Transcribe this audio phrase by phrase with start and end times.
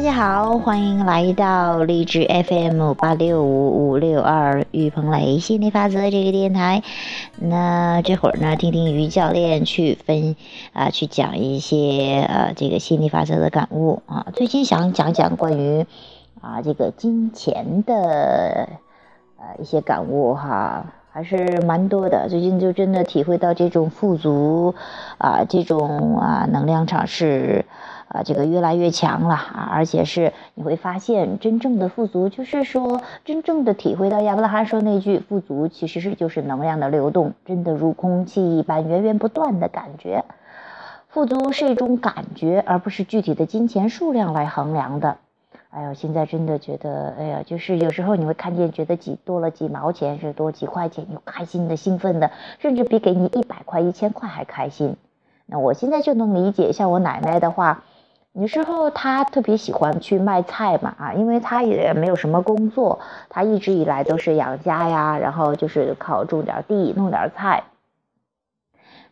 [0.00, 6.82] 大家好，欢迎来到励志 FM 八六五五六二于鹏雷心理法则这个电台。
[7.36, 10.36] 那这会儿呢，听听于教练去分
[10.72, 14.28] 啊，去讲一些呃这个心理法则的感悟啊。
[14.32, 15.84] 最近想讲讲关于
[16.40, 18.70] 啊这个金钱的
[19.36, 22.26] 呃一些感悟哈，还是蛮多的。
[22.30, 24.74] 最近就真的体会到这种富足
[25.18, 27.66] 啊，这种啊能量场是。
[28.12, 40.24] 啊，这个越来越强了啊，而且是你会发现，真正的富足就是说，真正的体会到亚伯拉罕说那句“富足其实是就是能量的流动，真的如空气一般源源不断的感觉。
[41.06, 45.18] 富足是一种感觉，而不是具体的金钱数量来衡量的。
[45.70, 54.96] 哎呦，现在真的觉得，哎呀，就是有时候你会看见，觉得几多了几毛钱是多几块钱，又开心的、兴奋的，甚至比给你一百块、一千块还开心。
[55.46, 57.84] 那我现在就能理解，像我奶奶的话。
[58.34, 67.64] 有时候他特别喜欢去卖菜嘛，啊，因为他也没有什么工作，他一直以来都是养家呀，然后就是靠种点地，弄点菜。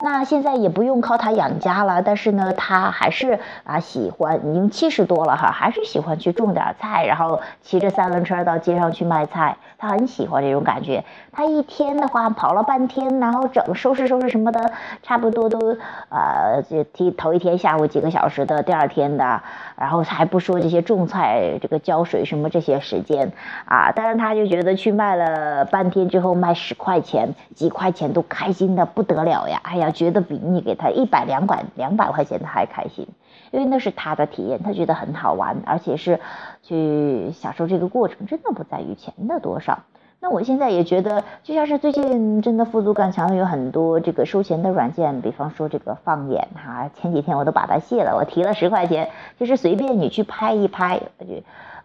[0.01, 9.57] 那现在也不用靠他养家了，但是呢，他还是啊喜欢，已经七十多了哈，还是喜欢去种点菜，然后骑着三轮车到街上去卖菜。
[9.77, 11.05] 他很喜欢这种感觉。
[11.31, 15.77] 他一天的话跑了半天，然后整收拾收拾什么的，差不多都
[16.09, 19.43] 呃就提头一天下午几个小时的，第二天的，
[19.77, 23.33] 然后还不说这些种菜、这个浇水什么这些时间
[23.65, 23.93] 啊。
[23.95, 29.61] 但是他就觉得去卖了半天之后卖十块钱、几块钱都开心的不得了呀！
[29.65, 29.88] 哎呀。
[29.91, 33.07] 觉得比你给他一百两百两百块钱他还开心，
[33.51, 36.21] 因为那是他的体验，他觉得很好玩，而且是
[36.63, 39.81] 去享受这个过程，真的不在于钱的多少。
[40.21, 51.27] 那我现在也觉得，就像是最近真的富足感强有很多这个收钱的软件，比方说这个放眼哈，前几天我都把它卸了，我提了十块钱，就是随便你去拍一拍，就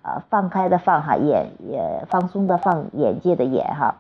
[0.01, 3.97] 呃放开的放哈，眼也放松的放眼界的眼哈。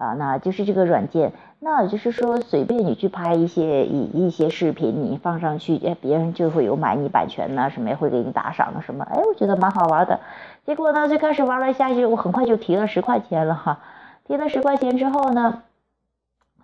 [0.00, 10.18] 啊，那就是这个软件，那就是说随便你去拍一些一一些视频，你放上去，哎，别人就会有买你版权呐，什么也会给你打赏的什么，哎，我觉得蛮好玩的。
[10.64, 13.80] 结果呢，最开始玩了下去，我很快就提了十块钱了哈，
[14.26, 15.62] 提了十块钱之后呢，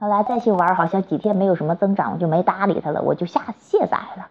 [0.01, 4.29] 后来再去玩，好像几天没有什么增长，我就没搭理他了，我就下卸载了。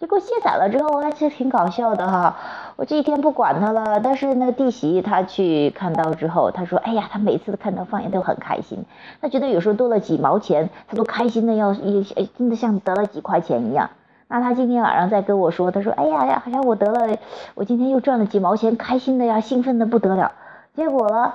[0.00, 2.34] 结果卸载了之后，我还其实挺搞笑的哈。
[2.76, 8.86] 我这一天不管他了，但是那个弟媳她去看到之后，她说：“哎呀，她每次看到放言都很开心，
[9.20, 12.02] 她觉得有时候多了几毛钱，她都开心的要一
[12.38, 13.90] 真的像得了几块钱一样。”
[14.28, 17.18] 那她今天晚上在跟我说，她说：“哎呀呀，好像我得了，
[17.54, 20.32] 我今天又赚了几毛钱，开心的呀，兴奋的不得了。”
[20.74, 21.34] 结果了，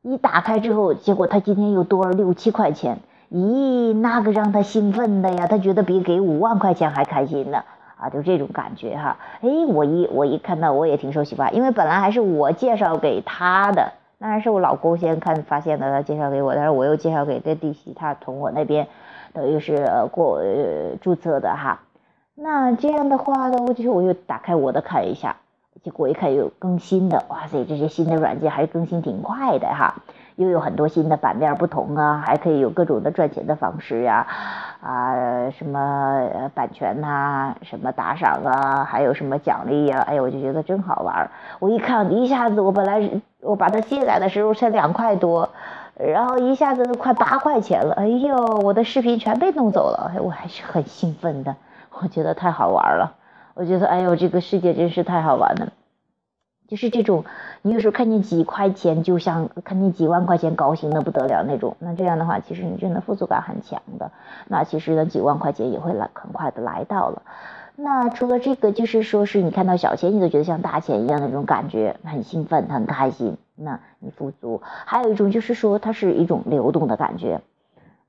[0.00, 3.00] 一打开之后，结果她今天又多了六七块钱，
[3.30, 7.62] 咦，那个让她兴奋的呀，她觉得比给五万块钱还开心呢。
[7.96, 18.86] 啊，就这种感觉哈，哎，我一我一看到我也挺受喜欢，因为本来还是我介绍给他的，当然是我老公先看发现的，他介绍给我，但是我又介绍给这弟媳，他从我那边
[19.32, 21.80] 等于是过呃注册的哈。
[22.34, 25.36] 那这样的话呢，我就我又打开我的看一下，
[25.82, 30.02] 结果一看有更新的，哇塞，这些新的软件还是更新挺快的哈。
[30.36, 34.26] 又有很多新的版面不同啊，还可以有各种的赚钱的方式呀，
[34.82, 41.30] 啊，什么版权呐，什么打赏啊，还有什么奖励呀，哎呀，我就觉得真好玩。
[41.58, 43.10] 我一看，一下子我本来
[43.40, 45.48] 我把它卸载的时候才两块多，
[45.94, 51.56] 然后一下子都快八块钱了，哎呦，我的视频全被弄走了，我还是很兴奋的，
[51.98, 53.14] 我觉得太好玩了，
[53.54, 55.68] 我觉得哎呦，这个世界真是太好玩了。
[56.68, 57.24] 就是这种，
[57.62, 61.76] 你有时候看见几块钱，就像看见几万块钱，高兴的不得了那种。
[61.78, 64.10] 那这样的话，其实你真的富足感很强的。
[64.48, 67.22] 那其实呢，几万块钱也会来，很快的来到了。
[67.76, 73.36] 那除了这个，就是说是你看到小钱，你都觉得像大钱一样那种感觉，很兴奋，很开心。
[73.54, 74.60] 那你富足。
[74.64, 77.40] 还有一种就是说，它是一种流动的感觉。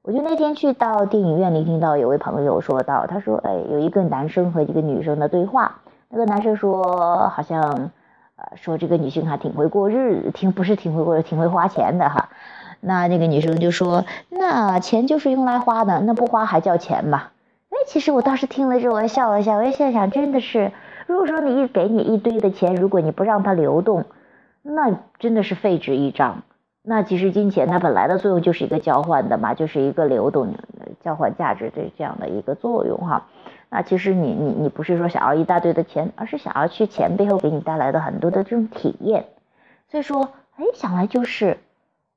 [0.01, 5.75] 我就那天去到电影院里，听到有位朋友说到，他说，哎，有一个男生和一个女生的对话。
[6.10, 7.92] 那个男生说，好像。
[8.38, 12.30] 呃，说这个女性还挺会过日子，挺不是挺会过日，挺会花钱的哈。
[12.80, 17.30] 那那个女生就说：“那钱就是用来花的，那不花还叫钱吗？”
[17.69, 19.57] 哎，其实我当时听了之后，我还笑了笑。
[19.57, 20.72] 我心想，真的是，
[21.07, 24.06] 如果说你一给你一堆的钱，如果你不让它流动，
[24.62, 26.44] 那真的是废纸一张。
[26.84, 30.54] 那其实金钱它本来的作用就是一个交换的嘛，就是一个流动、
[31.04, 33.25] 交换价值的这样的一个作用哈。
[33.69, 39.25] 那其实你你你不是说想要一大堆的钱，而是想要去钱背后给你带来的很多的这种体验。
[39.89, 41.57] 所以说，哎，想来就是，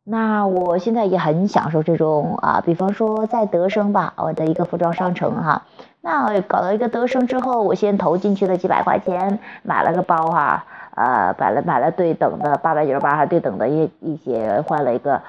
[0.05, 5.62] 那我现在也很享受这种啊，比方说在德生吧，我的一个服装商城哈，
[6.00, 10.64] 那搞到一个得胜之后，我先投进去了几百块钱，买了个包哈，
[10.94, 15.23] 呃，买了买了对等的八百九十八还对等的一一些换了一个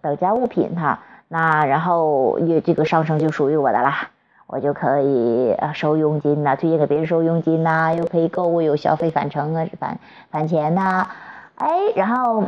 [0.00, 4.08] 等价物品哈，那然后也这个上升就属于我的啦，
[4.46, 9.98] 我就可以呃收佣金呐，推荐给别人收佣金呐，又可以购物有消费返程啊返
[10.30, 11.08] 返钱呐，
[11.56, 12.44] 哎，然后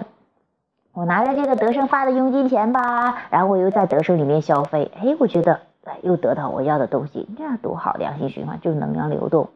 [0.93, 5.61] 我拿着这个德胜发的佣金钱吧，然后我又在德胜里面消费，哎，我觉得。
[6.03, 9.51] 又得到我要的东西，这样多好，良性循环就是能量流动。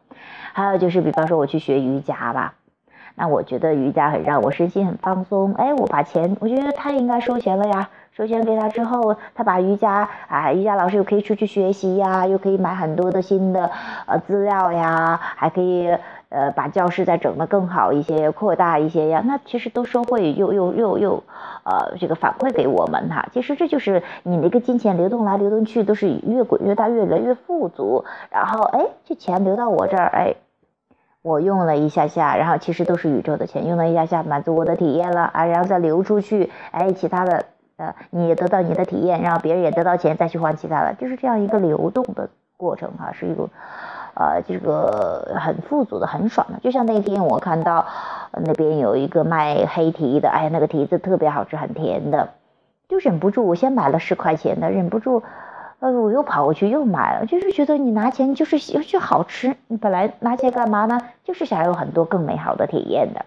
[0.53, 2.53] 还有就是，比方说我去学瑜伽吧，
[3.15, 5.53] 那我觉得瑜伽很让我身心很放松。
[5.55, 13.71] 哎，我把钱，我觉得他应该收钱了呀，收钱给他之后，他把瑜伽啊，瑜伽老师又可以出去学习呀，又可以买很多的新的
[14.05, 15.95] 呃资料呀，还可以。
[16.33, 21.23] 呃，把教室再整得更好一些，扩大一些呀，那其实都收会又又又又，
[21.65, 23.27] 呃，这个反馈给我们哈。
[23.33, 28.05] 其实这就是你那个金钱流动来流动去，都是越滚越大，越来越富足。
[28.29, 30.35] 然后哎，这钱流到我这儿，哎，
[31.21, 37.43] 我用了一下下，然后其实都是宇宙的钱，用了一下下满足我的体验了啊，然后再流出去，哎，其他的
[37.81, 43.49] 呃，你得到你的体验，然后别人也得到钱，再去换其他的，就是这样一个流动的过程哈，是一个。
[44.13, 47.85] 呃，这个很富足的，很爽的，就像那天我看到
[48.33, 52.31] 那边有一个卖黑提的，哎呀，那个提子特别好吃，很甜的，
[52.89, 55.23] 就忍不住，我先买了十块钱的，忍不住，
[55.79, 60.99] 呃，我又跑过去又买了，就是觉得你拿钱就是就好吃，你本来拿钱干嘛呢？
[61.23, 63.25] 就是想有很多更美好的体验的，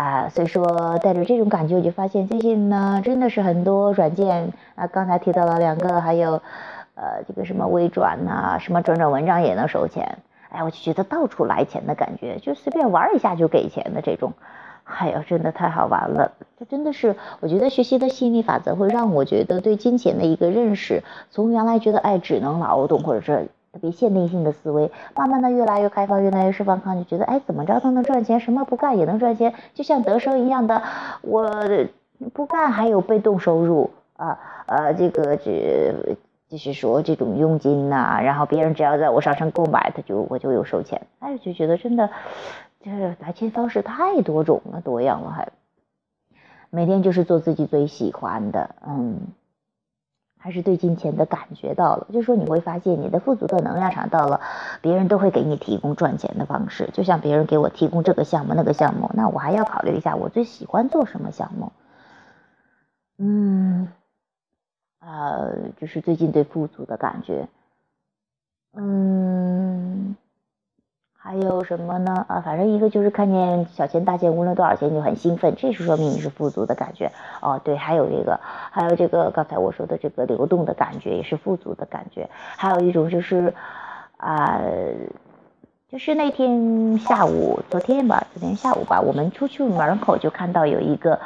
[0.00, 6.40] 啊，所以说带着这种感觉，我就发现最近呢，真的是很多软件啊，刚才提到了两个，还有。
[6.96, 10.18] 呃，这个什么微转呐，什么转转文章也能收钱，
[10.50, 14.34] 哎，我就觉得到处来钱的感觉，就随便玩一下就给钱的这种，
[14.84, 16.32] 哎呀，真的太好玩了。
[16.58, 30.82] 这真的是，我觉得学习的心理法则会让我觉得对金钱的一个认识，从原来觉得哎只能劳动或者是特别限定性的思维，慢慢的越来越开放，越来越释放，就觉得哎怎么着都能赚钱，什么不干也能赚钱，就像德生一样的，
[31.22, 31.50] 我
[32.32, 36.16] 不干还有被动收入啊，呃，这个这。
[36.50, 41.00] 就是说这种佣金呐，然后别人只要在我上上购买，他就我就有收钱。
[41.20, 42.10] 哎，就觉得真的，
[42.84, 45.48] 就是来钱方式太多种了，多样了，还
[46.70, 49.20] 每天就是做自己最喜欢的，嗯，
[50.40, 52.08] 还是对金钱的感觉到了。
[52.12, 54.40] 就说你会发现你的富足的能量场到了，
[54.82, 56.90] 别人都会给你提供赚钱的方式。
[56.92, 61.70] 就像别人给我提供这个项目那个项目，那我还要考虑一下我最喜欢做什么项目，
[63.18, 63.86] 嗯。
[65.02, 67.48] 呃，就是最近对富足的感觉，
[68.74, 68.84] 嗯，
[71.30, 72.26] 还有什么呢？
[72.26, 77.08] 啊，反正一个就是看见小钱大钱，无论多少钱就很兴奋，这是说明你是富足的感觉。
[77.40, 82.28] 哦，对，还有这个，还有这个刚才我说的这个流动的感觉，也是富足的感觉。
[82.56, 83.54] 还有一种就是
[84.16, 84.60] 啊，
[85.88, 91.20] 就是那天下午，昨天吧，昨天下午吧，我们出去门口就看到有一个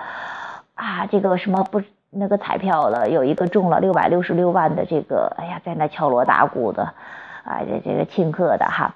[0.74, 1.80] 啊，这个什么不。
[2.16, 6.84] 那个彩票了，有一个中了六百六十六万的这个，哎呀，在那敲锣打鼓的，
[7.42, 8.94] 啊，这这个庆贺的哈，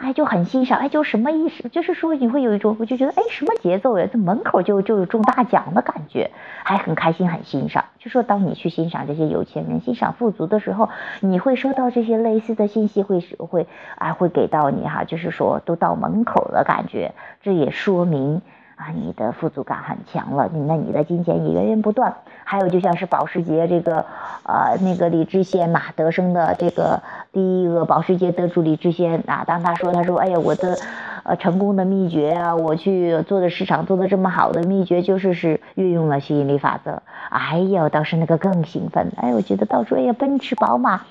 [0.00, 1.68] 哎就很欣赏，哎，就什么意思？
[1.68, 4.06] 就是说你会有一种，我就觉得，哎，什么节奏呀？
[4.12, 6.30] 这门口就就有中大奖的感觉，
[6.62, 7.84] 还很开心，很欣赏。
[7.98, 10.88] 就说当你去欣赏这些有钱人、欣赏富足的时候，
[11.20, 17.12] 你会收到这些类似的信息，会会啊，会给到你哈，就是说都到门口的感觉，
[17.42, 18.40] 这也说明。
[18.78, 22.14] 啊，你的富足感很强了，那你的金钱也源源不断。
[22.44, 24.06] 还有就像是保时捷这个，
[24.44, 30.78] 呃，那个李志先嘛，德生的这个第一个保时捷得主李志先啊，当他说他说，哎呀，我的，
[31.24, 37.02] 呃，成功的秘诀啊，我去做的市场做的这么好的秘诀就是是运用了吸引力法则。
[37.30, 41.02] 哎呀，当时那个更兴奋，哎，我觉得到处哎呀，奔驰、宝马，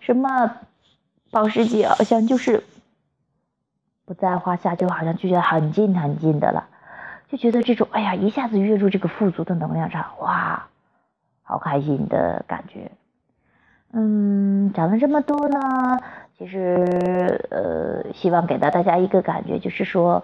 [0.00, 0.50] 什么
[1.30, 2.62] 保时捷，好像就是
[4.04, 6.66] 不在话下，就好像就觉得很近很近的了。
[7.30, 10.66] 就觉得这种哎呀，一下子跃入这个富足的能量场，哇，
[11.42, 12.90] 好开心的感觉。
[13.92, 15.98] 嗯，讲了这么多呢，
[16.36, 20.22] 其实呃，希望给到大家一个感觉，就是说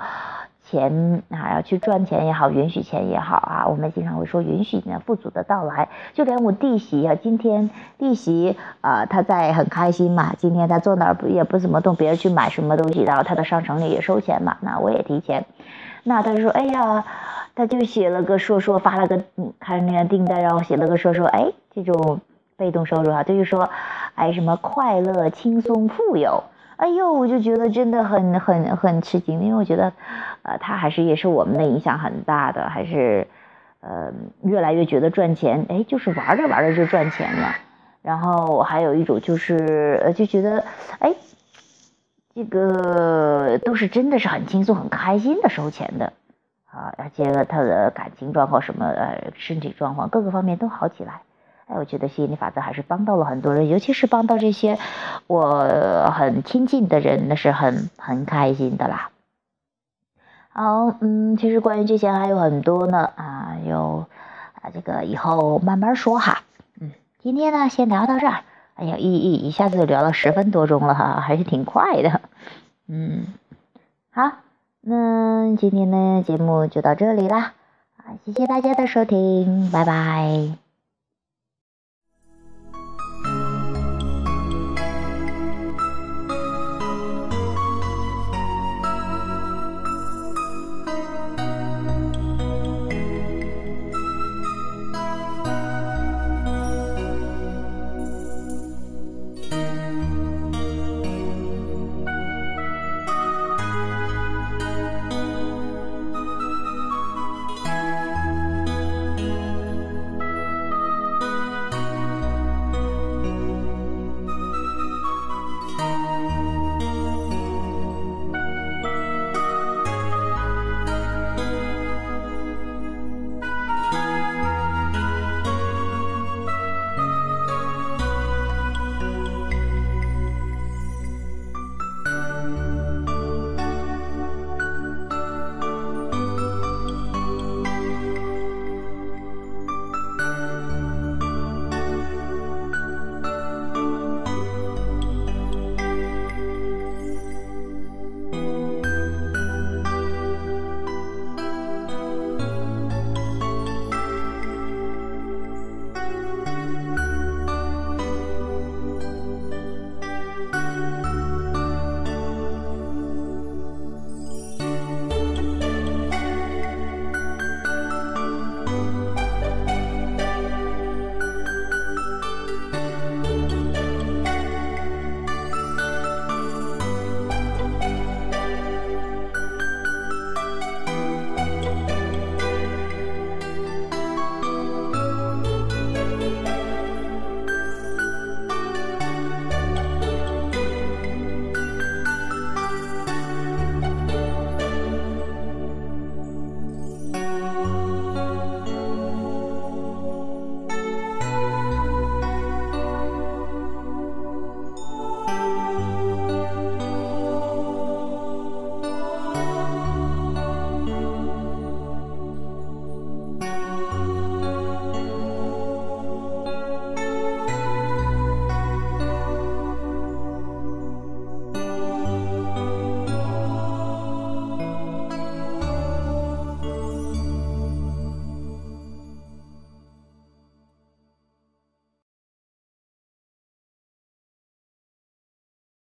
[0.65, 5.89] 钱啊，要去赚钱也好，允许钱也好啊，我们经常会说允许呢富足的到来。
[6.15, 15.47] 就连我弟媳啊，今天弟媳啊，她在很开心嘛，今天她坐那儿不也不怎么动，别人去买什么东西，然后她的商城里也收钱嘛，那我也提钱。
[16.05, 17.05] 那他说，哎呀，
[17.55, 19.23] 他就写了个说说，发了个
[19.59, 22.21] 看那个订单，然后写了个说说，哎，这种
[22.57, 23.69] 被动收入啊，就是说，
[24.15, 26.45] 哎，什么快乐、轻松、富有，
[26.77, 29.93] 哎呦，我就觉得真的很很很吃惊，因为我觉得，
[30.43, 33.27] 呃，他还是也是我们的影响很大的，还是，
[33.81, 37.55] 呃，越来越觉得赚钱，哎，就是玩着玩着就赚钱了，
[38.03, 40.65] 然后还有一种就是呃就觉得
[40.99, 41.15] 哎，
[42.35, 46.13] 这个都是真的是很轻松很开心的收钱的
[46.71, 51.23] 啊，而且他的感情状况什么呃身体状况各个方面都好起来。
[51.67, 54.79] 哎，我觉得吸引力法则还是帮到了很多人，尤其是帮到这些
[55.27, 59.11] 我很亲近的人，那是很很开心的啦。
[60.49, 64.07] 好，嗯，其实关于这些还有很多呢，啊，有
[64.61, 66.43] 啊，这个以后慢慢说哈。
[66.81, 68.43] 嗯，今天呢先聊到这儿。
[68.81, 72.23] 哎呀，一一一下子就聊了十分多钟了哈，还是挺快的。
[72.89, 73.27] 嗯，
[74.11, 74.33] 好，
[74.81, 77.53] 那今天的节目就到这里啦，
[77.99, 80.70] 啊，谢谢大家的收听，拜拜。